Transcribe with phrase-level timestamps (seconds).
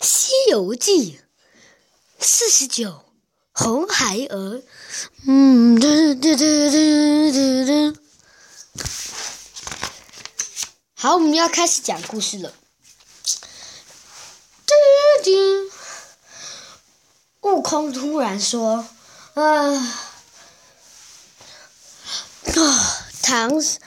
[0.00, 1.18] 西游记》
[2.18, 3.04] 四十九，
[3.52, 4.62] 红孩儿。
[5.26, 8.00] 嗯，嘟嘟嘟嘟嘟嘟。
[10.94, 12.54] 好，我们要开始讲故事了。
[14.66, 14.72] 嘟
[15.24, 15.30] 嘟，
[17.42, 18.86] 悟空突然说
[19.34, 19.42] ：“啊。”
[22.56, 23.78] 啊，唐师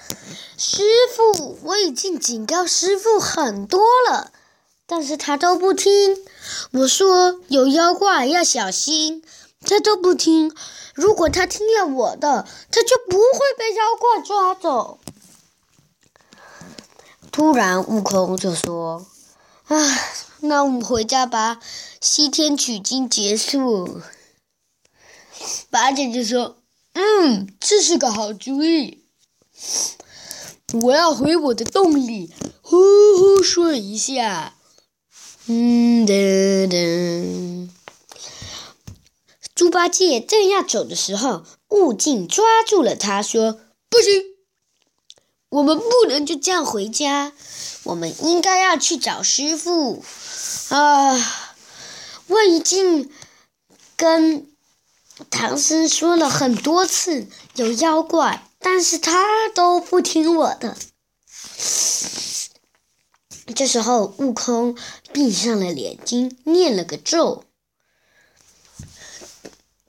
[1.15, 4.31] 傅，我已经警告师傅很多了，
[4.95, 6.15] 但是他都不听。
[6.69, 9.23] 我说有妖怪要小心，
[9.65, 10.55] 他都不听。
[10.93, 14.99] 如果他听了我的，他就不会被妖怪抓走。
[17.31, 19.07] 突然，悟空就说
[19.65, 19.75] ：“啊，
[20.41, 21.59] 那我们回家吧，
[21.99, 23.99] 西天取经结束。
[25.71, 26.57] ”八戒就说。
[26.93, 29.03] 嗯，这是个好主意。
[30.83, 32.77] 我要回我的洞里呼
[33.17, 34.53] 呼睡一下。
[35.47, 37.69] 嗯噔噔。
[39.53, 44.23] 猪八戒正要走的时候，悟净抓住了他，说：“不行，
[45.49, 47.33] 我们不能就这样回家，
[47.83, 50.03] 我们应该要去找师傅。
[50.69, 51.17] 啊，
[52.27, 53.09] 我已经
[53.95, 54.47] 跟。”
[55.29, 60.75] 唐僧说了很多次有妖怪，但是他都不听我的。
[63.55, 64.77] 这时候，悟空
[65.11, 67.43] 闭上了眼睛，念了个咒。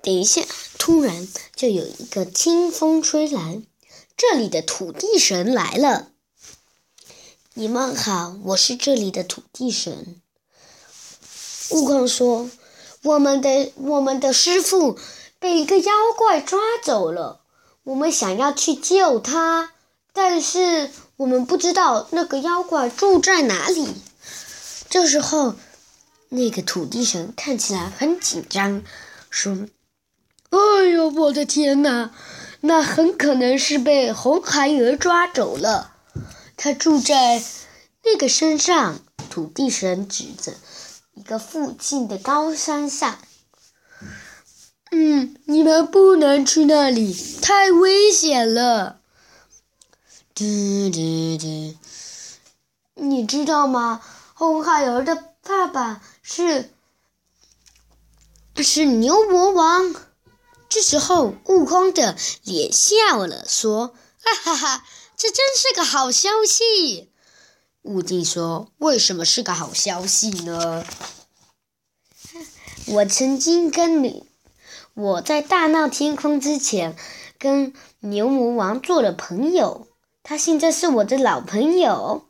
[0.03, 0.43] 等一下，
[0.79, 3.63] 突然就有一个清风吹来，
[4.17, 6.09] 这里的土地神来了。
[7.55, 10.21] 你们好，我是这里的土地神。
[11.71, 12.51] 悟空说。
[13.05, 14.99] 我们的我们的师傅
[15.39, 17.43] 被一个妖怪抓走了，
[17.83, 19.75] 我们想要去救他，
[20.15, 23.95] 但是我们不知道那个妖怪住在哪里。
[24.89, 25.55] 这时候，
[26.29, 28.83] 那个土地神看起来很紧张，
[29.31, 29.67] 说
[30.51, 32.11] ：“哎呦，我的天哪，
[32.61, 35.93] 那很可能是被红孩儿抓走了。
[36.57, 37.43] 他住在
[38.05, 39.01] 那个山上。”
[39.31, 40.53] 土地神指着。
[41.17, 43.19] 一个附近的高山上，
[44.91, 48.99] 嗯，你们不能去那里，太危险了。
[50.35, 50.45] 嘟
[50.91, 51.77] 嘟嘟，
[52.95, 54.03] 你知道吗？
[54.35, 56.73] 红孩儿的爸爸是
[58.57, 59.95] 是牛魔王。
[60.69, 64.85] 这时候，悟空的脸笑了，说：“哈哈哈，
[65.17, 67.13] 这真是个好消息。”
[67.83, 70.85] 悟净说：“为什么是个好消息呢？
[72.87, 74.29] 我曾经跟你，
[74.95, 76.97] 我在大闹天宫之前，
[77.39, 79.87] 跟牛魔王做了朋友。
[80.25, 82.27] 他现在是我的老朋友。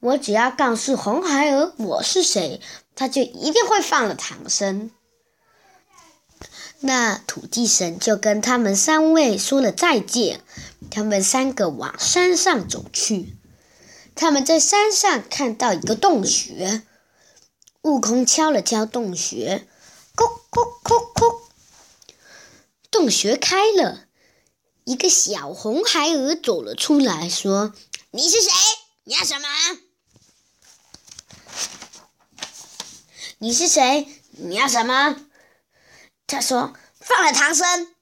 [0.00, 2.60] 我只要告诉红孩儿我是谁，
[2.94, 4.90] 他就一定会放了唐僧。”
[6.80, 10.42] 那土地神就跟他们三位说了再见，
[10.90, 13.38] 他们三个往山上走去。
[14.14, 16.82] 他们在山上看到一个洞穴，
[17.80, 19.66] 悟空敲了敲洞穴，
[20.14, 21.36] 咕咕咕咕，
[22.90, 24.04] 洞穴开了，
[24.84, 27.72] 一个小红孩儿走了出来，说
[28.12, 28.50] ：“你是谁？
[29.04, 29.48] 你要什么？
[33.38, 34.06] 你是谁？
[34.32, 35.16] 你要什么？”
[36.28, 37.94] 他说：“放了唐僧。”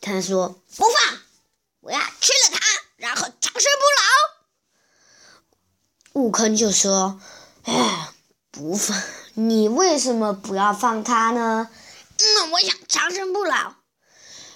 [0.00, 1.18] 他说：“不放，
[1.80, 2.60] 我要吃了他。”
[2.96, 3.84] 然后长生不
[6.14, 6.22] 老。
[6.22, 7.20] 悟空就说
[7.66, 8.12] ：“哎，
[8.52, 9.02] 不放，
[9.34, 11.68] 你为什么不要放他呢
[12.18, 13.74] ？”“嗯，我想长生不老。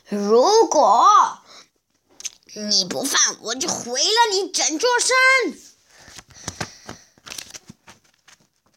[0.08, 1.06] 如果
[2.54, 5.16] 你不放，我就毁了你整座山。”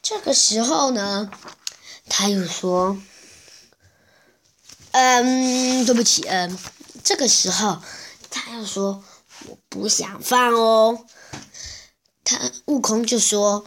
[0.01, 1.29] 这个时候呢，
[2.07, 2.97] 他又说
[4.91, 6.57] ：“嗯，对不起，嗯。”
[7.03, 7.81] 这个时候，
[8.29, 9.03] 他又说。
[9.47, 11.05] 我不想放哦，
[12.25, 13.65] 他悟空就说：“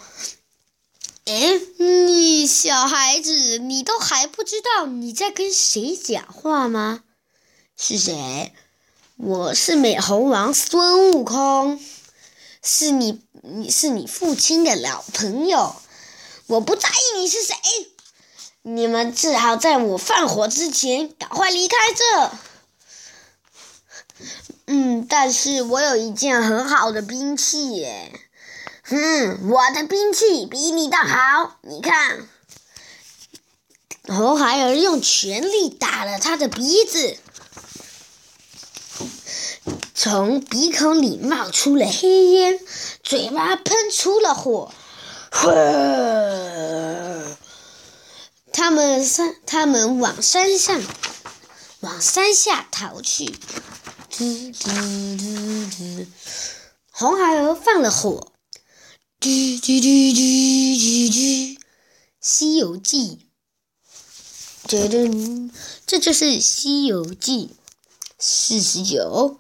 [1.25, 7.05] 哎，你小孩子，你都还不知道你在跟谁讲话吗？
[7.85, 8.53] 是谁？
[9.17, 11.81] 我是美猴王孙悟空，
[12.63, 15.75] 是你，你是你父亲的老朋友。
[16.47, 17.57] 我不在意你是谁，
[18.63, 22.31] 你们只好在我放火之前赶快离开这。
[24.67, 28.13] 嗯，但是我有一件很好的兵器耶。
[28.91, 32.29] 嗯，我的兵器比你的好，你看。
[34.05, 37.17] 红孩儿用全力打了他的鼻子，
[40.05, 42.59] 从鼻孔里冒出了黑烟，
[43.05, 44.75] 嘴巴喷出了火。
[48.53, 50.83] 他们山，他们往山上，
[51.83, 53.27] 往山下逃去。
[54.11, 54.71] 吱吱
[55.21, 56.07] 吱吱，
[56.91, 58.33] 红孩儿放了火。
[59.21, 61.55] 吱吱吱吱吱吱，
[62.21, 63.21] 《西游记》。
[64.69, 65.51] 噔噔，
[65.87, 67.51] 这就是《西游记》
[68.19, 69.39] 四十九。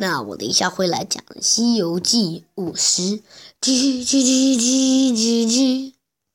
[0.00, 3.20] 那我等一下会来讲《西游记》五十。
[3.60, 5.99] 叽叽叽叽叽叽。